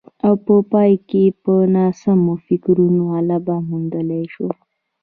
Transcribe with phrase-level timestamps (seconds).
[0.27, 4.47] او په پای کې په ناسمو فکرونو غلبه موندلای شو